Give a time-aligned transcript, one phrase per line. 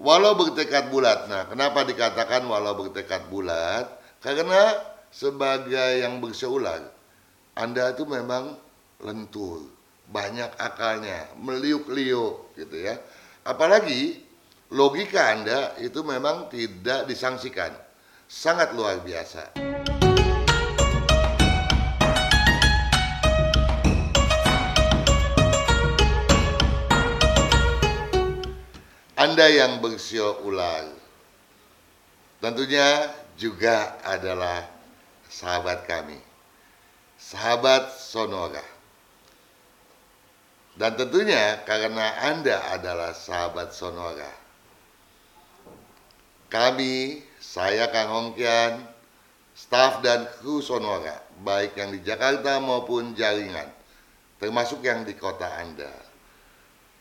[0.00, 1.28] Walau bertekad bulat.
[1.28, 3.88] Nah, kenapa dikatakan walau bertekad bulat?
[4.24, 4.78] Karena
[5.12, 6.88] sebagai yang berseulang,
[7.52, 8.56] Anda itu memang
[9.04, 9.68] lentur,
[10.08, 12.96] banyak akalnya, meliuk-liuk gitu ya.
[13.44, 14.22] Apalagi
[14.72, 17.74] logika Anda itu memang tidak disangsikan.
[18.32, 19.52] Sangat luar biasa.
[29.22, 30.82] Anda yang bersio ular
[32.42, 33.06] tentunya
[33.38, 34.66] juga adalah
[35.30, 36.18] sahabat kami,
[37.22, 38.66] sahabat Sonora.
[40.74, 44.32] Dan tentunya karena Anda adalah sahabat Sonora,
[46.50, 48.82] kami, saya Kang Hongkian,
[49.54, 53.70] staf dan kru Sonora, baik yang di Jakarta maupun jaringan,
[54.42, 55.94] termasuk yang di kota Anda,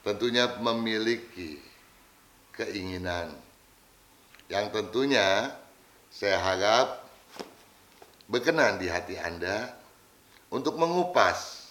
[0.00, 1.65] tentunya memiliki
[2.56, 3.36] keinginan
[4.48, 5.52] yang tentunya
[6.08, 7.04] saya harap
[8.26, 9.76] berkenan di hati Anda
[10.48, 11.68] untuk mengupas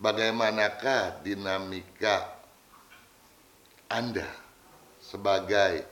[0.00, 2.32] bagaimanakah dinamika
[3.92, 4.26] Anda
[4.98, 5.86] sebagai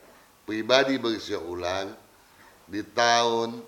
[0.48, 1.92] pribadi berusia ulang
[2.66, 3.60] di tahun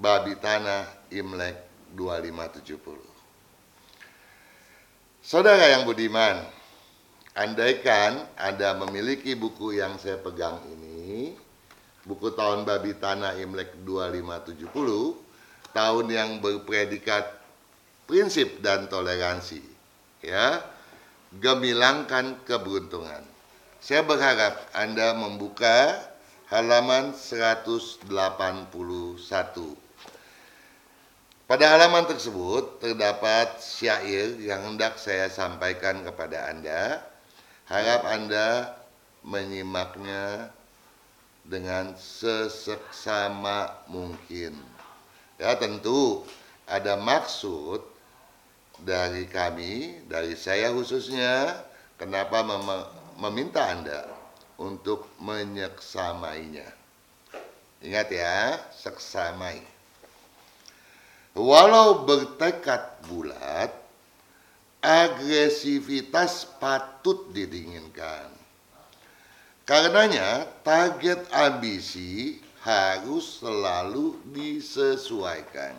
[0.00, 1.56] babi tanah Imlek
[1.92, 3.10] 2570.
[5.20, 6.40] Saudara yang budiman,
[7.40, 11.32] Andaikan Anda memiliki buku yang saya pegang ini,
[12.04, 14.68] buku tahun babi tanah Imlek 2570,
[15.72, 17.32] tahun yang berpredikat
[18.04, 19.64] prinsip dan toleransi,
[20.20, 20.60] ya,
[21.40, 23.24] gemilangkan keberuntungan.
[23.80, 25.96] Saya berharap Anda membuka
[26.52, 28.04] halaman 181.
[31.48, 37.09] Pada halaman tersebut terdapat syair yang hendak saya sampaikan kepada Anda
[37.70, 38.74] Harap Anda
[39.22, 40.50] menyimaknya
[41.46, 44.58] dengan seseksama mungkin.
[45.38, 46.26] Ya tentu
[46.66, 47.80] ada maksud
[48.82, 51.62] dari kami, dari saya khususnya,
[51.94, 52.66] kenapa mem
[53.20, 54.08] meminta Anda
[54.58, 56.68] untuk menyeksamainya.
[57.80, 59.64] Ingat ya, seksamai.
[61.32, 63.72] Walau bertekad bulat,
[64.80, 68.32] agresivitas patut didinginkan.
[69.68, 75.76] Karenanya, target ambisi harus selalu disesuaikan.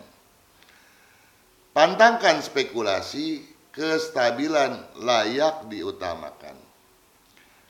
[1.76, 3.42] Pantangkan spekulasi,
[3.74, 6.56] kestabilan layak diutamakan.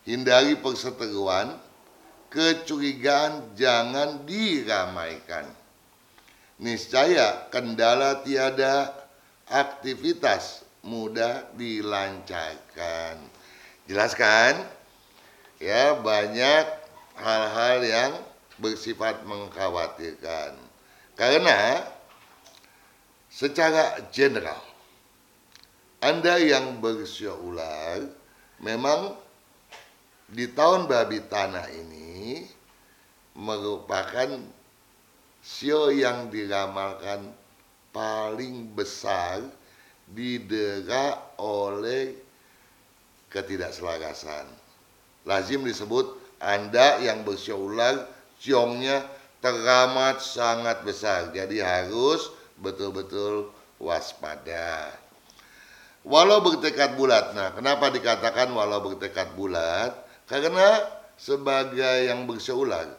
[0.07, 1.59] Hindari perseteruan,
[2.31, 5.47] kecurigaan jangan diramaikan.
[6.63, 8.91] Niscaya kendala tiada,
[9.51, 13.19] aktivitas mudah dilancarkan.
[13.87, 14.63] Jelaskan
[15.63, 16.67] ya banyak
[17.19, 18.13] hal-hal yang
[18.59, 20.59] bersifat mengkhawatirkan.
[21.15, 21.87] Karena
[23.31, 24.61] secara general
[26.03, 28.03] Anda yang berusia ular
[28.59, 29.15] memang
[30.33, 32.43] di tahun babi tanah ini
[33.39, 34.41] merupakan
[35.43, 37.31] sio yang diramalkan
[37.93, 39.45] paling besar
[40.09, 42.17] didera oleh
[43.31, 44.45] ketidakselarasan.
[45.25, 48.05] Lazim disebut Anda yang berseulang
[48.43, 49.07] ciongnya
[49.39, 51.31] teramat sangat besar.
[51.31, 54.91] Jadi harus betul-betul waspada.
[56.03, 57.31] Walau bertekad bulat.
[57.39, 59.95] Nah, kenapa dikatakan walau bertekad bulat?
[60.27, 60.83] Karena
[61.15, 62.91] sebagai yang berseulang,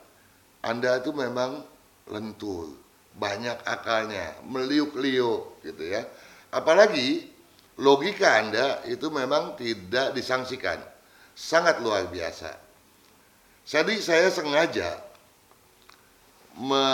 [0.64, 1.68] Anda itu memang
[2.08, 2.72] lentur,
[3.20, 6.08] banyak akalnya, meliuk-liuk gitu ya.
[6.54, 7.26] Apalagi
[7.82, 10.78] logika Anda itu memang tidak disangsikan.
[11.34, 12.54] Sangat luar biasa.
[13.66, 15.02] Jadi saya sengaja
[16.62, 16.86] me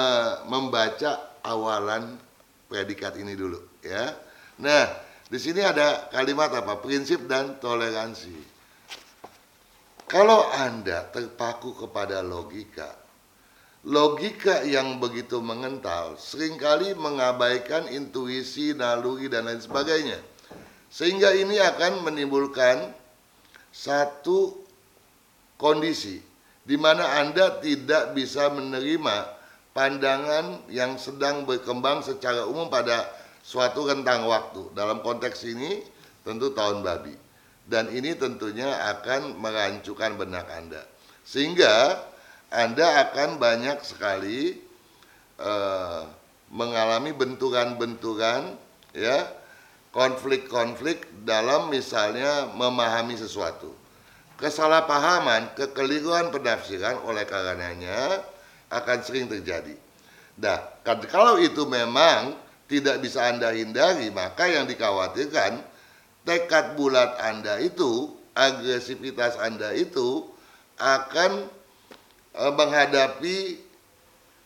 [0.47, 2.16] membaca awalan
[2.72, 4.16] predikat ini dulu ya.
[4.64, 4.86] Nah,
[5.28, 6.80] di sini ada kalimat apa?
[6.80, 8.59] Prinsip dan toleransi.
[10.09, 13.09] Kalau Anda terpaku kepada logika,
[13.87, 20.20] logika yang begitu mengental sering kali mengabaikan intuisi, naluri, dan lain sebagainya.
[20.90, 22.91] Sehingga ini akan menimbulkan
[23.70, 24.58] satu
[25.61, 26.20] kondisi
[26.66, 29.37] di mana Anda tidak bisa menerima
[29.73, 33.05] pandangan yang sedang berkembang secara umum pada
[33.46, 34.73] suatu rentang waktu.
[34.73, 35.81] Dalam konteks ini
[36.26, 37.16] tentu tahun babi.
[37.70, 40.81] Dan ini tentunya akan merancukan benak Anda.
[41.22, 42.02] Sehingga
[42.49, 44.57] anda akan banyak sekali
[45.37, 46.05] uh,
[46.49, 48.57] mengalami benturan-benturan
[48.93, 49.29] ya
[49.93, 53.73] konflik-konflik dalam misalnya memahami sesuatu.
[54.40, 58.23] kesalahpahaman, kekeliruan penafsiran oleh karenanya
[58.72, 59.75] akan sering terjadi.
[60.40, 60.79] Nah,
[61.11, 62.40] kalau itu memang
[62.72, 65.59] tidak bisa Anda hindari, maka yang dikhawatirkan
[66.23, 70.31] tekad bulat Anda itu, agresivitas Anda itu
[70.79, 71.59] akan
[72.35, 73.58] menghadapi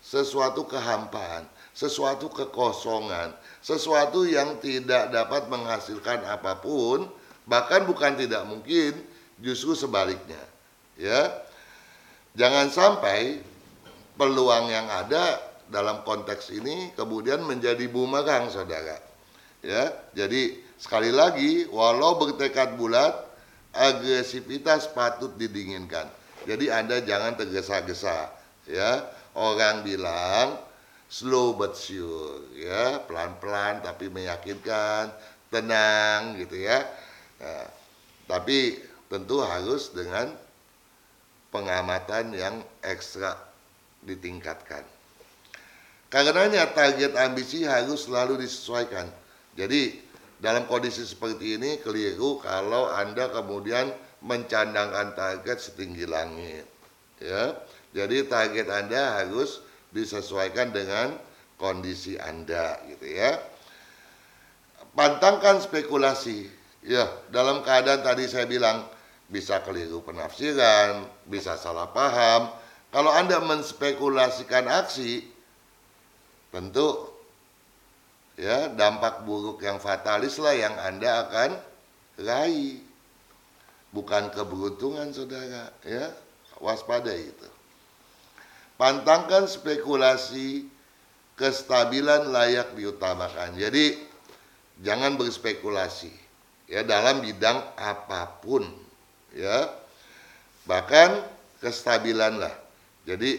[0.03, 7.07] sesuatu kehampaan, sesuatu kekosongan, sesuatu yang tidak dapat menghasilkan apa pun,
[7.47, 8.95] bahkan bukan tidak mungkin,
[9.39, 10.39] justru sebaliknya.
[10.95, 11.31] Ya.
[12.33, 13.45] Jangan sampai
[14.17, 19.01] peluang yang ada dalam konteks ini kemudian menjadi bumerang saudara
[19.65, 23.15] ya jadi sekali lagi walau bertekad bulat
[23.73, 26.05] agresivitas patut didinginkan
[26.43, 28.31] jadi anda jangan tergesa-gesa
[28.67, 29.07] ya.
[29.33, 30.61] Orang bilang
[31.09, 33.01] slow but sure ya.
[33.07, 35.09] Pelan-pelan tapi meyakinkan
[35.49, 36.85] tenang gitu ya.
[37.41, 37.67] Nah,
[38.29, 38.77] tapi
[39.09, 40.31] tentu harus dengan
[41.53, 43.37] pengamatan yang ekstra
[44.01, 44.81] ditingkatkan.
[46.09, 49.09] Karenanya target ambisi harus selalu disesuaikan.
[49.57, 49.97] Jadi
[50.37, 53.89] dalam kondisi seperti ini keliru kalau Anda kemudian
[54.23, 56.65] mencandangkan target setinggi langit.
[57.19, 57.53] Ya.
[57.93, 59.61] Jadi target Anda harus
[59.93, 61.13] disesuaikan dengan
[61.61, 63.37] kondisi Anda gitu ya.
[64.97, 66.49] Pantangkan spekulasi.
[66.83, 68.83] Ya, dalam keadaan tadi saya bilang
[69.31, 72.51] bisa keliru penafsiran, bisa salah paham.
[72.91, 75.23] Kalau Anda menspekulasikan aksi,
[76.51, 77.09] tentu
[78.37, 81.49] ya dampak buruk yang fatalis lah yang Anda akan
[82.21, 82.92] raih.
[83.93, 86.09] Bukan keberuntungan saudara, ya.
[86.57, 87.49] Waspada itu.
[88.75, 90.65] Pantangkan spekulasi
[91.37, 93.53] kestabilan layak diutamakan.
[93.53, 93.99] Jadi
[94.81, 96.09] jangan berspekulasi
[96.71, 98.65] ya dalam bidang apa pun
[99.35, 99.69] ya.
[100.65, 101.09] Bahkan
[101.61, 102.53] kestabilan lah.
[103.05, 103.37] Jadi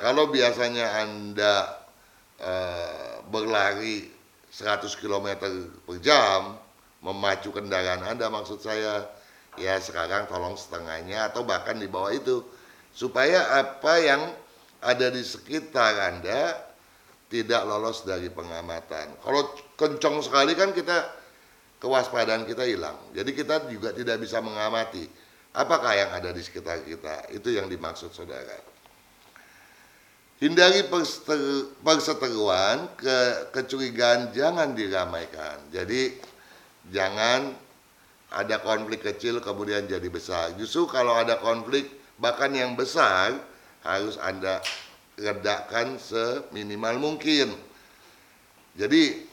[0.00, 1.78] kalau biasanya Anda
[2.38, 4.06] Eh, berlari
[4.46, 5.42] 100 km
[5.82, 6.54] per jam
[7.02, 9.10] memacu kendaraan Anda maksud saya
[9.58, 12.42] ya sekarang tolong setengahnya atau bahkan di bawah itu
[12.94, 14.22] supaya apa yang
[14.82, 16.54] ada di sekitar Anda
[17.28, 19.20] tidak lolos dari pengamatan.
[19.20, 20.96] Kalau kencang sekali kan kita
[21.78, 22.96] kewaspadaan kita hilang.
[23.12, 25.04] Jadi kita juga tidak bisa mengamati
[25.54, 27.28] apakah yang ada di sekitar kita.
[27.34, 28.78] Itu yang dimaksud saudara.
[30.38, 30.86] Hindari
[31.82, 35.66] perseteruan, ke, kecurigaan jangan diramaikan.
[35.74, 36.14] Jadi
[36.94, 37.58] jangan
[38.28, 40.52] ada konflik kecil kemudian jadi besar.
[40.60, 41.88] Justru kalau ada konflik
[42.20, 43.40] bahkan yang besar
[43.80, 44.60] harus Anda
[45.16, 47.56] redakan seminimal mungkin.
[48.76, 49.24] Jadi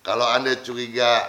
[0.00, 1.28] kalau Anda curiga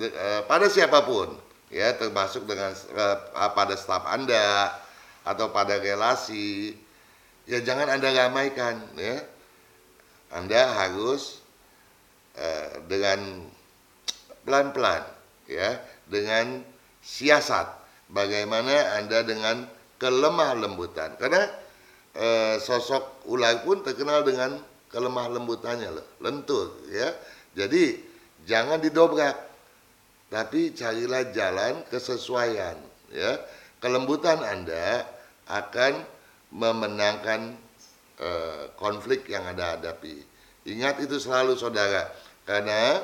[0.00, 1.36] eh, pada siapa pun
[1.68, 3.16] ya termasuk dengan eh,
[3.52, 4.72] pada staf Anda
[5.20, 6.72] atau pada relasi
[7.44, 9.20] ya jangan Anda ramaikan ya.
[10.30, 11.42] Anda harus
[12.86, 13.50] dengan
[14.46, 15.19] pelan-pelan
[15.50, 16.62] ya, dengan
[17.02, 17.66] siasat
[18.06, 19.66] bagaimana Anda dengan
[19.98, 21.18] kelemah lembutan.
[21.18, 21.44] Karena
[22.14, 27.10] uh, sosok ular pun terkenal dengan kelemah lembutannya loh, lentur ya.
[27.58, 27.98] Jadi
[28.46, 29.36] jangan didobrak
[30.30, 32.78] tapi carilah jalan kesesuaian
[33.10, 33.38] ya.
[33.82, 35.02] Kelembutan Anda
[35.50, 36.04] akan
[36.54, 37.58] memenangkan
[38.20, 40.22] uh, konflik yang Anda hadapi.
[40.68, 42.12] Ingat itu selalu saudara,
[42.44, 43.00] karena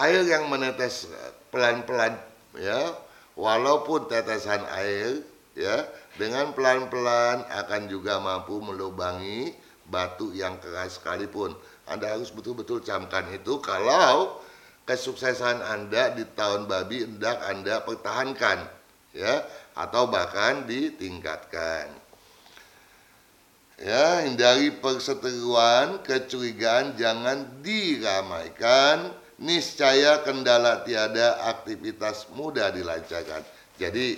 [0.00, 1.10] air yang menetes
[1.52, 2.16] pelan-pelan
[2.56, 2.96] ya,
[3.36, 5.20] walaupun tetesan air
[5.52, 5.84] ya,
[6.16, 9.52] dengan pelan-pelan akan juga mampu melubangi
[9.86, 11.52] batu yang keras sekalipun.
[11.86, 14.42] Anda harus betul-betul camkan itu kalau
[14.86, 18.66] kesuksesan Anda di tahun babi hendak Anda pertahankan
[19.14, 19.44] ya
[19.76, 22.08] atau bahkan ditingkatkan.
[23.76, 29.12] Ya, hindari perseteruan, kecurigaan jangan diramaikan.
[29.36, 33.44] Niscaya kendala tiada, aktivitas mudah dilancarkan.
[33.76, 34.16] Jadi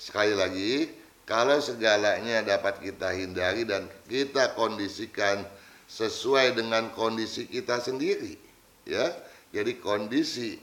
[0.00, 0.88] sekali lagi,
[1.28, 5.44] kalau segalanya dapat kita hindari dan kita kondisikan
[5.84, 8.40] sesuai dengan kondisi kita sendiri,
[8.88, 9.12] ya.
[9.52, 10.56] Jadi kondisi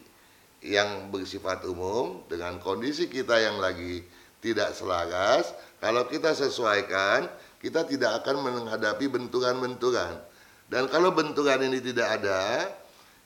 [0.66, 4.02] yang bersifat umum dengan kondisi kita yang lagi
[4.42, 7.30] tidak selaras, kalau kita sesuaikan,
[7.62, 10.18] kita tidak akan menghadapi benturan-benturan.
[10.66, 12.66] Dan kalau benturan ini tidak ada,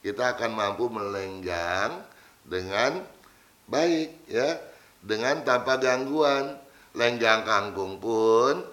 [0.05, 2.05] kita akan mampu melenggang
[2.45, 3.01] dengan
[3.65, 4.61] baik ya,
[5.01, 6.61] dengan tanpa gangguan.
[6.95, 8.63] Lenggang kangkung pun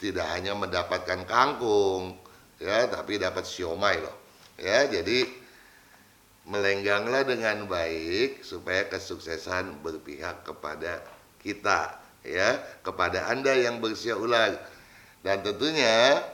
[0.00, 2.16] tidak hanya mendapatkan kangkung
[2.62, 4.14] ya, tapi dapat siomay loh.
[4.56, 5.26] Ya, jadi
[6.48, 11.04] melengganglah dengan baik supaya kesuksesan berpihak kepada
[11.44, 14.56] kita ya kepada Anda yang berusia ular.
[15.20, 16.24] Dan tentunya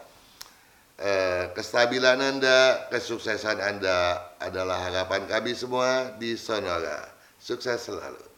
[0.98, 7.10] eh, kestabilan Anda, kesuksesan Anda adalah harapan kami semua di Sonora.
[7.38, 8.33] Sukses selalu.